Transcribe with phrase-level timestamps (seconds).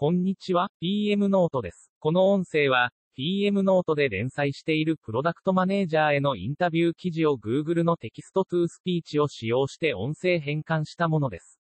[0.00, 1.90] こんにちは、PM ノートです。
[1.98, 11.58] この音声は、PM ノートで連載しているプロダクトマネージャーへのインタビュー記事を Google の text to speech を使用して音声変換したものです。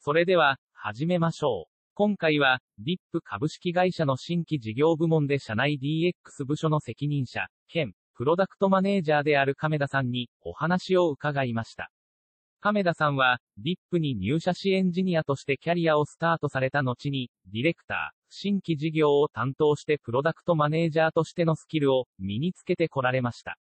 [0.00, 1.70] それでは、始めましょう。
[1.92, 11.90] 今回は、DIP 株式会社の新規事業部門で社内 DX 部署の責任者、兼、プロダクトマネージャーである亀田さんに、お話を伺いました。
[12.60, 23.58] 亀田さんは、DIP に入社しエンジニアとしてキャリアをスタートされた後に、ディレクター、新規事業を担当してプロダクトマネージャーとしてのスキルを身につけてこられました。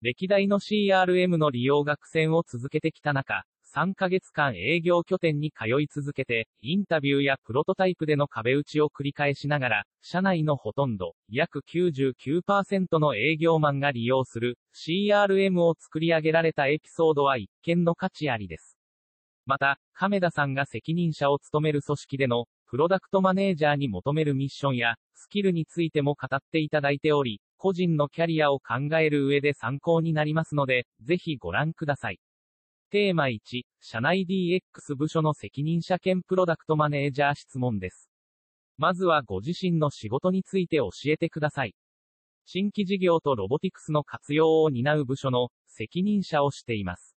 [0.00, 18.76] 歴代の CRM の利用が苦戦を続けてきた中、3ヶ月間営業拠点に通い続けて、インタビューやプロトタイプでの壁打ちを繰り返しながら、社内のほとんど、約99%の営業マンが利用する CRM を作り上げられたエピソードは一見の価値ありです。
[19.46, 32.20] また、亀田さんが責任者を務める組織での、プロダクトマネージャーに求めるミッションや、スキルについても語っていただいており、個人のキャリアを考える上で参考になりますので、ぜひご覧ください。
[32.92, 38.10] テーマ1、社内 DX 部署の責任者兼プロダクトマネージャー質問です。
[38.76, 41.74] まずはご自身の仕事について教えてください。
[42.44, 47.16] 新規事業とロボティクスの活用を担う部署の責任者をしています。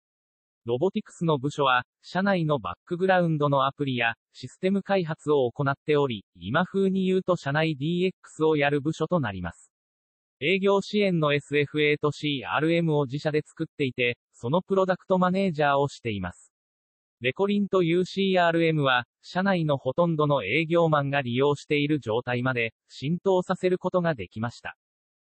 [0.66, 9.71] ロボティクスの部署は、社内のバックグラウンドのアプリやシステム開発を行っており、今風に言うと社内 DX をやる部署となります。
[10.44, 16.52] 営業支援の SFA と CRM を自社で作っていて、そのプロダクトマネージャーをしています。
[17.20, 24.76] レコリンという CRM は、社内のほとんどの営業マンが利用している状態まで浸透させることができました。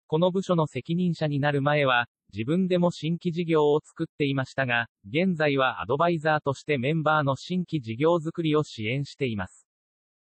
[0.08, 9.68] この部署の責任者になる前は、自分でも新規事業を作っていましたが、現在はアドバイザーとしてメンバーの新規事業作りを支援しています。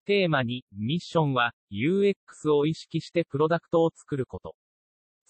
[0.06, 4.56] テーマ2、ミッションは、UX を意識してプロダクトを作ること。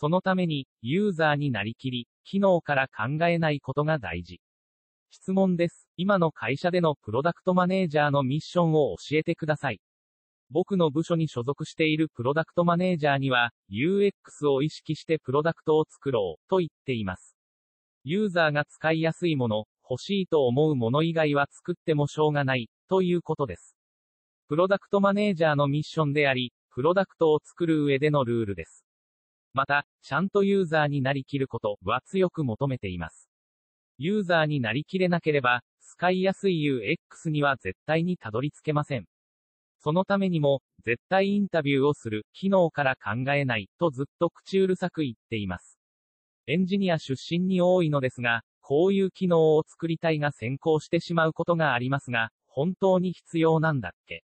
[0.01, 4.41] そのために、ユーザーになりきり、機能から考えないことが大事。
[5.11, 5.87] 質問です。
[5.95, 9.79] 今の会社でのプロダクトマネージャーのミッションを教えてください。
[10.49, 17.37] 僕の部署に所属しているプロダクトマネージャーには、UX を意識してプロダクトを作ろう、と言っています。
[18.03, 23.77] ユーザーが使いやすいもの、欲しいと思うもの以外は作ってもしょうがない、ということです。
[24.47, 28.83] プロダクトマネージャーのミッションであり、プロダクトを作る上でのルールです。
[29.53, 33.29] また、ちゃんとユーザーになりきることは強く求めています。
[33.97, 39.05] ユーザーになりきれなければ、使いやすい UX には絶対にたどり着けません。
[39.79, 45.79] そのためにも、絶対インタビューをする、機能から考えない、とずっと口うるさく言っています。
[46.47, 54.23] エンジニア出身に多いのですが、こういう機能を作りたいが先行してしまうことがありますが、本当に必要なんだっけ？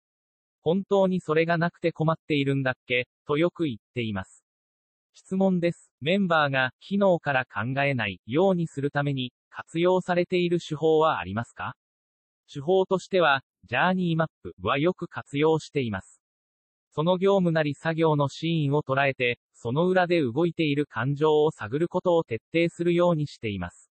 [0.62, 3.08] 本当にそれがなくて困っているんだっけ？
[3.26, 4.41] とよく言っています。
[5.14, 5.92] 質問です。
[6.00, 11.76] メンバーが、機能から考えない、ようにするために、活用されている手法はありますか？
[12.52, 16.22] 手法としては、ジャーニーマップはよく活用しています。
[16.92, 23.90] その業務なり作業のシーンを捉えて、その裏で動いている感情を探ることを徹底するようにしています。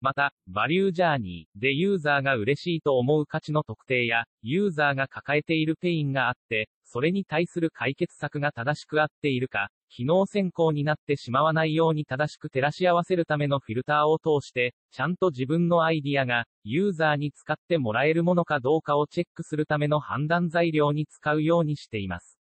[0.00, 22.40] また、バリュージャーニーでユーザーが嬉しいと思う価値の特定や、ユーザーが抱えているペインがあって、それに対する解決策が正しく合っているか、機能先行になってしまわないように正しく照らし合わせるためのフィルターを通して、ちゃんと自分のアイディアが、ユーザーに使ってもらえるものかどうかをチェックするための判断材料に使うようにしています。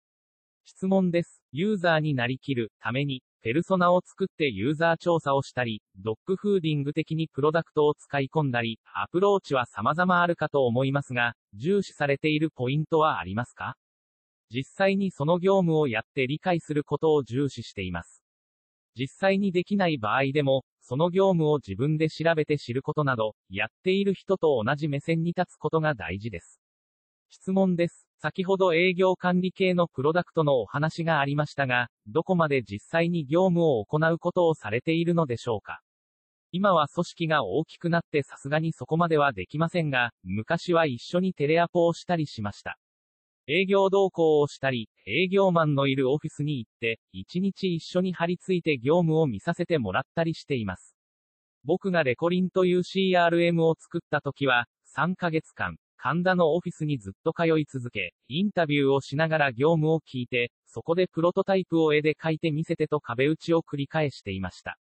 [0.65, 1.43] 質問です。
[1.51, 13.75] ユーザーになりきるために、ペルソナを作ってユーザー調査をしたり、ドッグフーディング的にプロダクトを使い込んだり、アプローチは様々あるかと思いますが、重視されているポイントはありますか？
[14.53, 18.23] 実際にその業務をやって理解することを重視しています。
[18.97, 26.61] 実際にできない場合でも、その業務を自分で調べて知ることなど、やっている人と同じ目線に立つことが大事です。
[27.29, 28.09] 質問です。
[28.19, 35.81] 先ほど営業管理系のプロダクトのお話がありましたが、どこまで実際に業務を行うことをされているのでしょうか
[36.51, 42.77] 今は組織が大きくなってさすがにそこまではできませんが、昔は一緒にテレアポをしたりしました。
[43.53, 50.95] 営業同行をしたり、営業マンのいるオフィスに行って、一日一緒に張り付いて業務を見させてもらったりしています。
[51.65, 54.67] 僕がレコリンという CRM を作った時は、
[54.97, 64.79] 3ヶ月間、神田のオフィスにずっと通い続け、インタビューをしながら業務を聞いて、そこでプロトタイプを絵で描いて見せてと壁打ちを繰り返していました。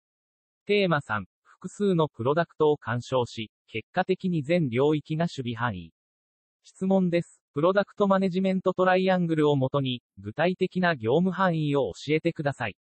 [0.66, 5.94] テーマ3、複数のプロダクトを干渉し、結果的に全領域が守備範囲。
[6.66, 7.42] 質問です。
[7.58, 12.76] プロダクトマネジメントトライアングルをもとに、具体的な業務範囲を教えてください。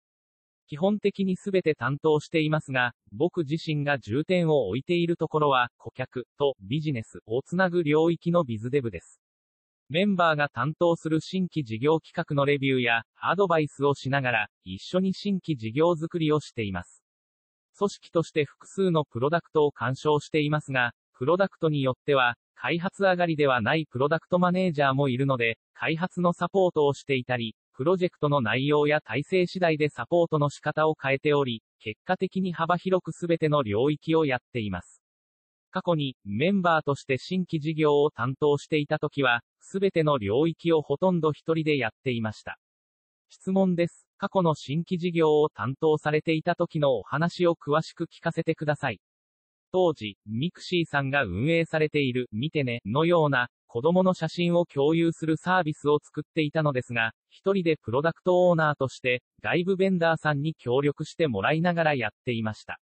[0.67, 9.19] 基本的に全て担当していますが、僕自身が重点を置いているところは、顧客とビジネスをつなぐ領域のビズデブです。
[9.88, 17.02] メンバーが担当する新規事業企画のレビューやアドバイスをしながら、一緒に新規事業作りをしています。
[17.78, 35.02] 組織として複数のプロダクトを干渉していますが、プロダクトによっては、開発上がりではないプロダクトマネージャーもいるので、開発のサポートをしていたり、プロジェクトの内容や体制次第でサポートの仕方を変えており、結果的に幅広くすべての領域をやっています。
[35.70, 42.58] 過去に、メンバーとして新規事業を担当していた時は、すべての領域をほとんど一人でやっていました。
[43.28, 44.06] 質問です。
[44.16, 49.00] 過去の新規事業を担当されていた時のお話を詳しく聞かせてください。
[49.72, 62.78] 当時、ミクシーさんが運営されている、みてね、のような、子供の写真を共有するサービスを作っていたのですが、一人でプロダクトオーナーとして、外部ベンダーさんに協力してもらいながらやっていました。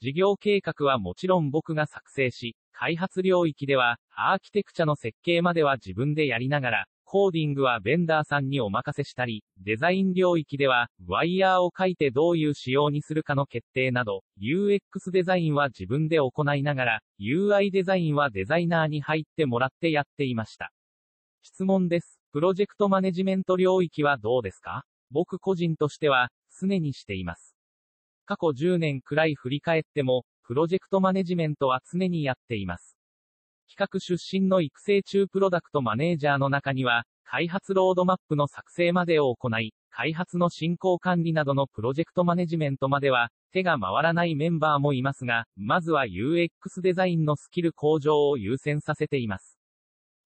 [0.00, 20.72] 事業計画はもちろん僕が作成し、開発領域では、アーキテクチャの設計までは自分でやりながら、コーディングはベンダーさんにお任せしたり、デザイン領域では、ワイヤーを書いてどういう仕様にするかの決定など、UX デザインは自分で行いながら、UI デザインはデザイナーに入ってもらってやっていました。
[21.44, 22.18] 質問です。
[22.32, 24.82] プロジェクトマネジメント領域はどうですか？
[25.12, 26.30] 僕個人としては、
[26.60, 27.54] 常にしています。
[28.26, 32.98] 過去10年くらい振り返っても、プロジェクトマネジメントは常にやっています。
[33.68, 49.58] 企画出身の育成中プロダクトマネージャーの中には、開発ロードマップの作成までを行い、開発の進行管理などのプロジェクトマネジメントまでは、手が回らないメンバーもいますが、まずは UX デザインのスキル向上を優先させています。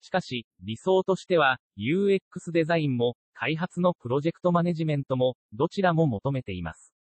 [0.01, 6.96] しかし、理想としては、UX デザインも、開発のプロジェクトマネジメントも、どちらも求めています。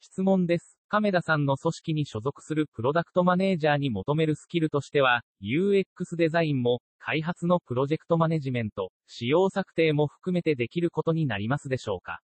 [0.00, 0.78] 質問です。
[0.88, 12.20] 亀田さんの組織に所属するプロダクトマネージャーに求めるスキルとしては、UX デザインも、開発のプロジェクトマネジメント、仕様策定も含めてできることになりますでしょうか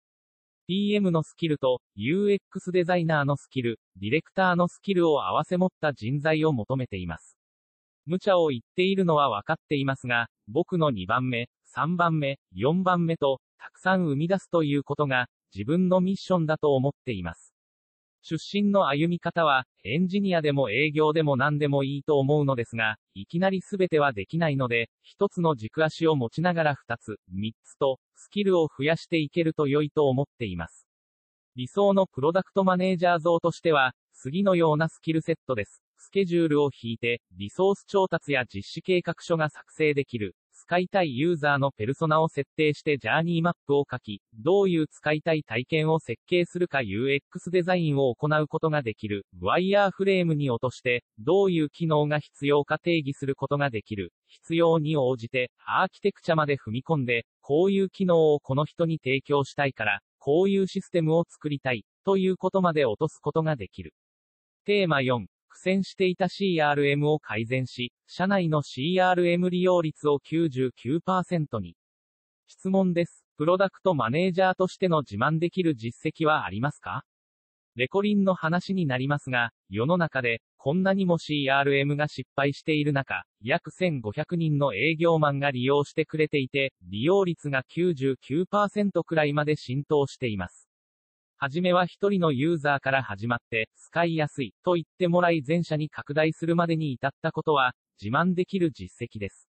[0.68, 7.36] PM のスキルと UX デザイナーのスキル、ディレクターのスキルを併せ持った人材を求めています。
[8.04, 17.45] 無茶を言っているのは分かっていますが、僕の2番目、3番目、4番目と、たくさん生み出すということが、自分のミッションだと思っています。
[18.28, 30.88] 出身の歩み方は、エンジニアでも営業でも何でもいいと思うのですが、いきなり全てはできないので、一つの軸足を持ちながら二つ、三つと、スキルを増やしていけると良いと思っています。
[31.54, 35.84] 理想のプロダクトマネージャー像としては、次のようなスキルセットです。
[35.96, 40.34] スケジュールを引いて、リソース調達や実施計画書が作成できる。
[40.68, 49.26] 使いたいユーザーのペルソナを設定してジャーニーマップを書き、どういう使いたい体験を設計するか UX デザインを行うことができる。
[49.40, 54.12] ワイヤーフレームに落として、どういう機能が必要か定義することができる。
[54.26, 63.94] 必要に応じて、アーキテクチャまで踏み込んで、こういう機能をこの人に提供したいから、こういうシステムを作りたい、ということまで落とすことができる。
[64.64, 65.26] テーマ4、
[65.56, 71.74] 苦戦していた CRM を改善し、社内の CRM 利用率を99%に。
[72.46, 73.24] 質問です。
[73.38, 77.04] プロダクトマネージャーとしての自慢できる実績はありますか？
[77.74, 90.65] レコリンの話になりますが、世の中で、こんなにも CRM が失敗している中、約1500人の営業マンが利用してくれていて、利用率が99%くらいまで浸透しています。
[91.38, 99.46] はじめは一人のユーザーから始まって、使いやすい、と言ってもらい全社に拡大するまでに至ったことは、自慢できる実績です。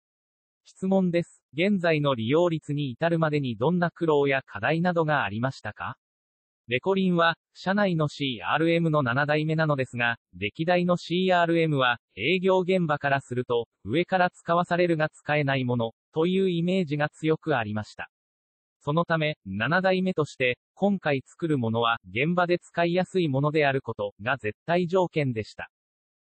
[0.63, 1.43] 質問です。
[1.51, 5.97] 現在の利用率に至るまでにどんな苦労や課題などがありましたか？
[6.69, 18.09] レコリンは、社内の CRM の7代目なのですが、歴代の CRM は、営業現場からすると、上から使わされるが使えないもの、というイメージが強くありました。
[18.85, 25.69] そのため、7代目として、今回作るものは、現場で使いやすいものであること、が絶対条件でした。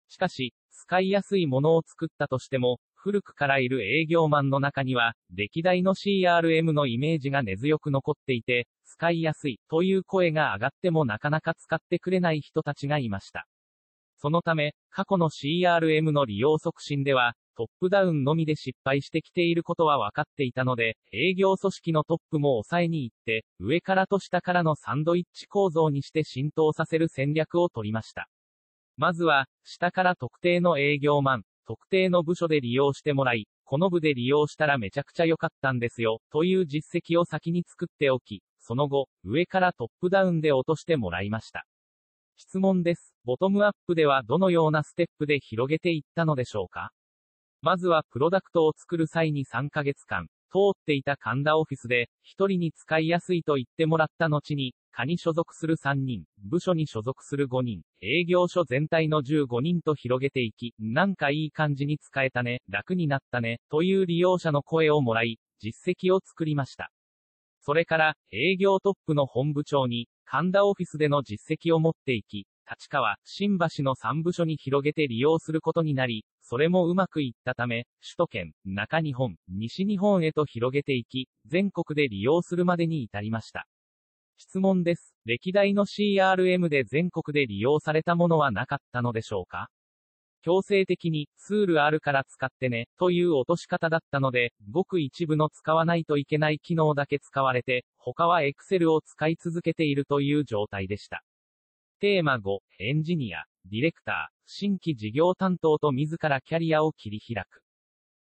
[0.10, 13.48] しかし、使いやすいものを作ったとしても、古くからいる営業マンの中には、歴代の CRM のイメージが根強く残っていて、使いやすい、という声が上がってもなかなか使ってくれない人たちがいました。
[14.22, 28.30] そのため、過去の CRM の利用促進では、トップダウンのみで失敗してきていることは分かっていたので、営業組織のトップも抑えに行って、上からと下からのサンドイッチ構造にして浸透させる戦略を取りました。
[28.96, 41.66] まずは、下から特定の営業マン、特定の部署で利用してもらい、この部で利用したらめちゃくちゃ良かったんですよ、という実績を先に作っておき、その後、上からトップダウンで落としてもらいました。
[42.42, 43.14] 質問です。
[43.24, 46.90] ボトムアップではどのようなステップで広げていったのでしょうか？
[47.62, 66.92] まずはプロダクトを作る際に3ヶ月間、通っていた神田オフィスで、一人に使いやすいと言ってもらった後に、課に所属する3人、部署に所属する5人、営業所全体の15人と広げていき、なんかいい感じに使えたね、楽になったね、という利用者の声をもらい、実績を作りました。
[67.64, 83.68] それから、営業トップの本部長に、神田オフィスでの実績を持っていき、立川、新橋の3部署に広げて利用することになり、それもうまくいったため、首都圏、中日本、西日本へと広げていき、全国で利用するまでに至りました。
[84.38, 85.14] 質問です。
[85.26, 89.70] 歴代の CRM で全国で利用されたものはなかったのでしょうか？
[90.42, 101.24] 強制的に、ツールあるから使ってね、という落とし方だったので、ごく一部の使わないといけない機能だけ使われて、他は Excel を使い続けているという状態でした。
[102.00, 107.62] テーマ5、エンジニア、ディレクター、新規事業担当と自らキャリアを切り開く。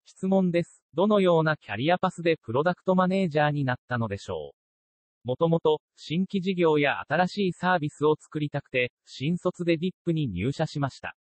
[0.05, 0.83] 質問です。
[0.93, 11.15] どのようなキャリアパスでプロダクトマネージャーになったのでしょうもともと、新規事業や新しいサービスを作りたくて、新卒で VIP に入社しました。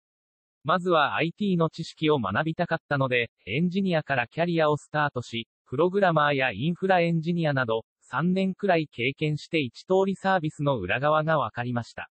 [0.63, 12.09] まずは IT の知識を学びたかったので、エンジニアからキャリアをスタートし、プログラマーやインフラエンジニアなど、3年くらい経験して一通りサービスの裏側がわかりました。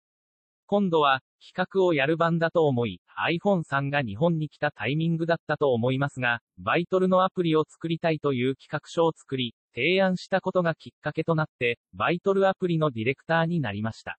[0.66, 14.18] 今度は、企画をやる番だと思い、iPhone さんが日本に来たタイミングだったと思いますが、バイトルのアプリを作りたいという企画書を作り、提案したことがきっかけとなって、バイトルアプリのディレクターになりました。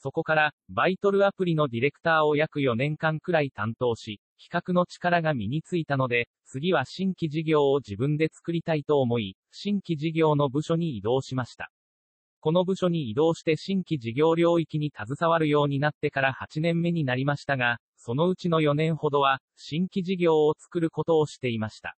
[0.00, 11.70] そこから、バイトルアプリのディレクターを約4年間くらい担当し、企画の力が身についたので、次は新規事業を自分で作りたいと思い、新規事業の部署に移動しました。
[12.40, 21.96] この部署に移動して新規事業領域に携わるようになってから8年目になりましたが、そのうちの4年ほどは、新規事業を作ることをしていました。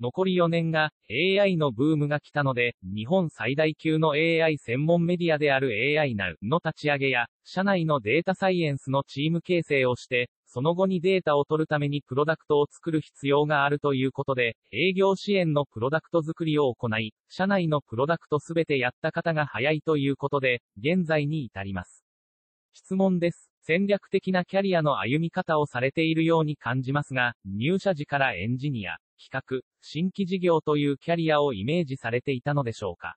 [0.00, 5.70] 残り4年が AI のブームが来たので、日本最大級の AI 専門メディアである
[6.00, 22.04] AI Now の立ち上げや、社内のデータサイエンスのチーム形成をして、その後にデータを取るためにプロダクトを作る必要があるということで、営業支援のプロダクト作りを行い、社内のプロダクトすべてやった方が早いということで、現在に至ります。
[22.74, 23.50] 質問です。
[23.62, 33.16] 戦略的なキャリアの歩み方をされているように感じますが、入社時からエンジニア、企画、新規事業というキャリアをイメージされていたのでしょうか。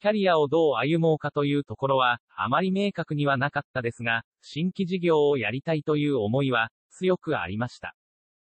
[0.00, 7.94] キャリアをどう歩もうかというところは、あまり明確にはなかったですが、新規事業をやりたいという思いは、強くありました。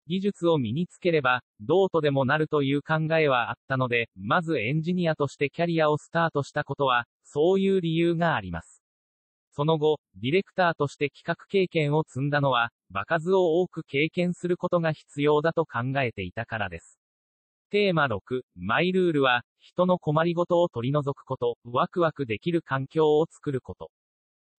[0.07, 8.72] 技術を身につければ、どうとでもなるという考えはあったので、まずエンジニアとしてキャリアをスタートしたことは、そういう理由があります。
[9.55, 16.99] その後、ディレクターとして企画経験を積んだのは、場数を多く経験することが必要だと考えていたからです。
[17.69, 23.91] テーマ6、マイルールは、人の困りごとを取り除くこと、ワクワクできる環境を作ること。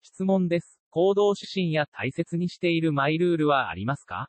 [0.02, 0.78] 質問です。
[0.90, 4.28] 行動指針や大切にしているマイルールはありますか？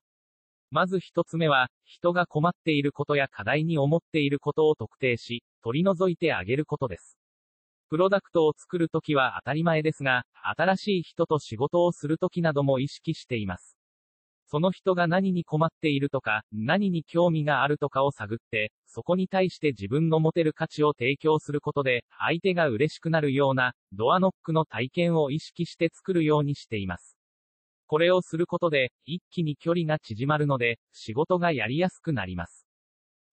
[0.72, 7.20] まず一つ目は、人が困っていることや課題に思っていることを特定し、取り除いてあげることです。
[7.90, 10.24] プロダクトを作るときは当たり前ですが、
[10.58, 13.78] 新しい人と仕事をするときなども意識しています。
[14.48, 27.18] その人が何に困っているとか、何に興味があるとかを探って、そこに対して自分の持てる価値を提供することで、相手が嬉しくなるような、ドアノックの体験を意識して作るようにしています。
[27.88, 32.65] これをすることで、一気に距離が縮まるので、仕事がやりやすくなります。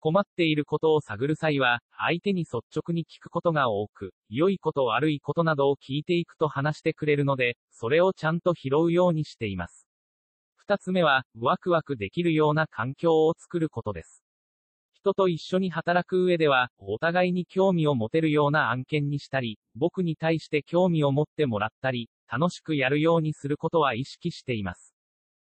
[0.00, 9.86] 困っていることを探る際は、相手に率直に聞くことが多く、良いこと悪いことなどを聞いていくと話してくれるので、それをちゃんと拾うようにしています。
[10.56, 14.24] 二つ目は、ワクワクできるような環境を作ることです。
[14.92, 24.94] 人と一緒に働く上では、お互いに興味を持てるような案件にしたり、僕に対して興味を持ってもらったり、楽しくやるようにすることは意識しています。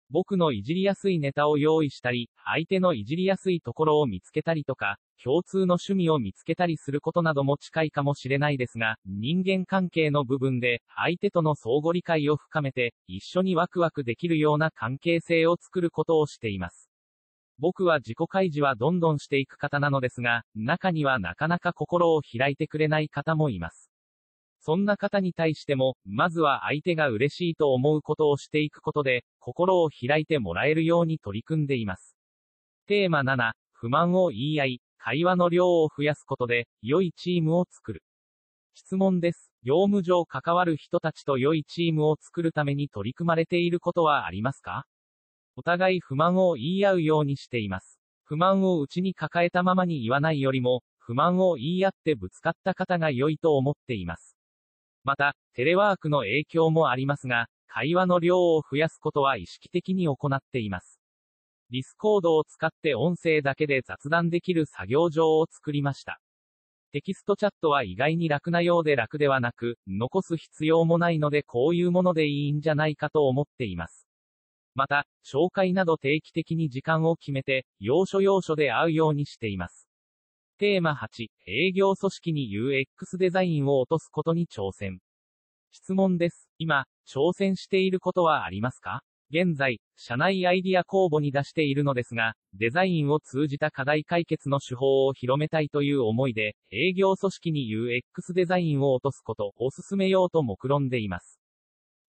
[0.09, 16.89] 僕のいじりやすいネタを用意したり、相手のいじりやすいところを見つけたりとか、共通の趣味を見つけたりすることなども近いかもしれないですが、人間関係の部分で、相手との相互理解を深めて、一緒にワクワクできるような関係性を作ることをしています。
[17.59, 23.91] 僕は自己開示はどんどんしていく方なのですが、中にはなかなか心を開いてくれない方もいます。
[24.67, 32.17] そんな方に対しても、まずは相手が嬉しいと思うことをしていくことで、心を開いてもらえるように取り組んでいます。
[32.85, 38.03] テーマ7、不満を言い合い、会話の量を増やすことで、良いチームを作る。
[38.73, 39.53] 質問です。
[39.63, 44.83] 業務上関わる人たちと良いチームを作るために取り組まれていることはありますか？
[45.55, 48.01] お互い不満を言い合うようにしています。
[48.25, 54.36] 不満を内に抱えたままに言わないよりも、不満を言い合ってぶつかった方が良いと思っています。
[55.07, 60.99] また、テレワークの影響もありますが、会話の量を増やすことは意識的に行っています。
[61.71, 66.19] ディスコードを使って音声だけで雑談できる作業場を作りました。
[66.91, 74.09] テキストチャットは意外に楽なようで楽ではなく、残す必要もないのでこういうものでいいんじゃないかと思っています。
[74.75, 79.86] また、紹介など定期的に時間を決めて、要所要所で会うようにしています。
[80.59, 84.97] テーマ8、営業組織に UX デザインを落とすことに挑戦。
[85.71, 86.49] 質問です。
[86.57, 89.01] 今、挑戦していることはありますか？
[89.29, 101.39] 現在、社内アイディア公募に出しているのですが、デザインを通じた課題解決の手法を広めたいという思いで、営業組織に UX デザインを落とすことを進めようと目論んでいます。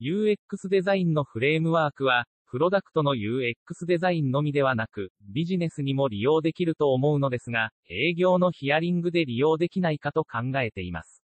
[0.01, 11.23] UX デザインのフレームワークは、プロダクトの UX デザインのみではなく、ビジネスにも利用できると思うのですが、営業のヒアリングで利用できないかと考えています。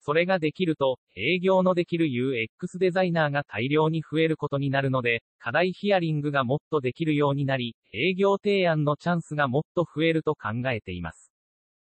[0.00, 11.30] それができると、営業のできる UX デザイナーが大量に増えることになるので、課題ヒアリングがもっとできるようになり、営業提案のチャンスがもっと増えると考えています。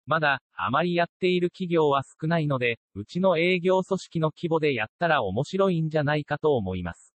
[0.07, 7.12] まだ、あまりやっている企業は少ないので、うちの営業組織の規模でやったら面白いんじゃないかと思います。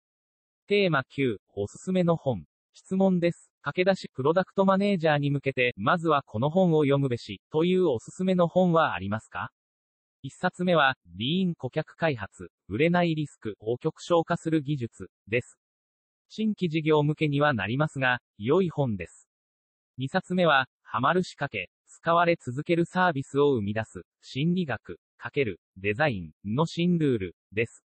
[0.68, 2.42] テーマ9、おすすめの本。
[2.74, 3.52] 質問です。
[3.62, 9.50] 駆け出しプロダクトマネージャーに向けて、まずはこの本を読むべし、というおすすめの本はありますか？
[10.22, 15.56] 一冊目は、リーン顧客開発、売れないリスクを極小化する技術、です。
[16.28, 19.28] 新規事業向けにはなりますが、良い本です。
[19.98, 27.84] 二冊目は、ハマる仕掛け、使われ続けるサービスを生み出す、心理学、かける、デザイン、の新ルール、です。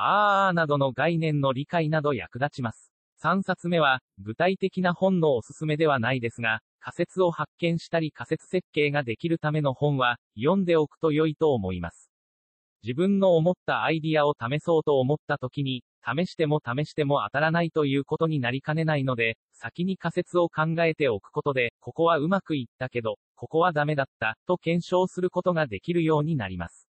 [0.00, 2.92] あーなどの概念の理解など役立ちます。
[3.20, 12.12] 3冊目は、具体的な本のおすすめではないですが、仮説を発見したり仮説設計ができるための本は、読んでおくと良いと思います。
[12.84, 26.87] 自分の思ったアイディアを試そうと思った時に、試しても試しても当たらないということになりかねないので、先に仮説を考えておくことで、ここはうまくいったけど、ここはダメだった、と検証することができるようになります。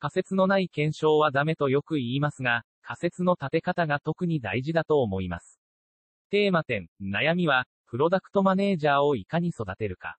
[0.00, 5.60] 仮説のない検証はダメとよく言いますが、仮説の立て方が特に大事だと思います。
[6.30, 10.16] テーマ点、悩みは、プロダクトマネージャーをいかに育てるか。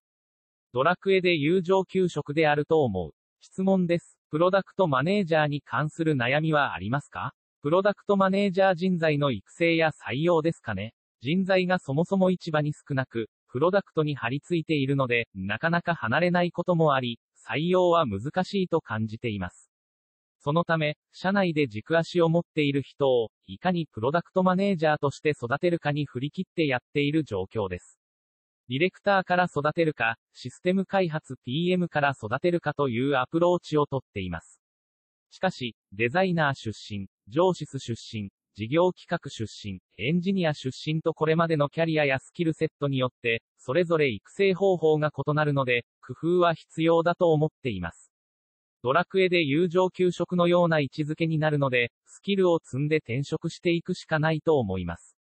[0.71, 3.11] ドラクエで友情給食であると思う。
[3.39, 4.19] 質問です。
[4.29, 7.33] プロダクトマネージャーに関する悩みはありますか？
[7.63, 10.93] プロダクトマネージャー人材の育成や採用ですかね？
[11.21, 19.70] 人材がそもそも市場に少なく、プロダクトに張り付いているので、なかなか離れないこともあり、採用は難しいと感じています。
[20.43, 27.99] そのため、社内で軸足を持っている人を、いかにプロダクトマネージャーとして育てるかに振り切ってやっている状況です。
[28.67, 34.59] ディレクターから育てるか、システム開発 PM から育てるかというアプローチをとっています。
[35.29, 48.10] しかし、デザイナー出身、上司出身、事業企画出身、エンジニア出身とこれまでのキャリアやスキルセットによって、それぞれ育成方法が異なるので、工夫は必要だと思っています。
[48.83, 55.15] ドラクエで友情給食のような位置づけになるので、スキルを積んで転職していくしかないと思います。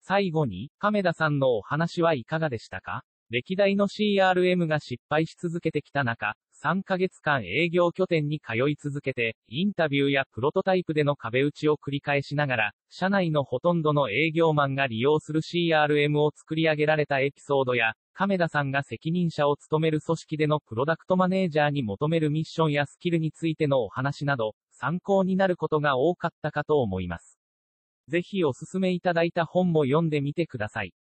[0.00, 3.02] 最後に、亀田さんのお話はいかがでしたか？
[3.28, 27.38] 歴代の CRM が失敗し続けてきた中、3ヶ月間営業拠点に通い続けて、インタビューやプロトタイプでの壁打ちを繰り返しながら、社内のほとんどの営業マンが利用する CRM を作り上げられたエピソードや、亀田さんが責任者を務める組織でのプロダクトマネージャーに求めるミッションやスキルについてのお話など、参考になることが多かったかと思います。
[28.08, 30.94] ぜひおすすめいただいた本も読んでみてください。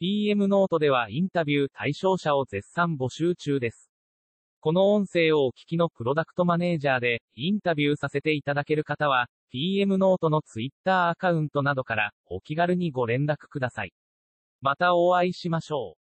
[0.00, 3.89] PM ノートではインタビュー対象者を絶賛募集中です。
[4.62, 13.94] この音声をお聞きのプロダクトマネージャーで、インタビューさせていただける方は、PM ノートの Twitter アカウントなどから、お気軽にご連絡ください。
[14.60, 15.99] またお会いしましょう。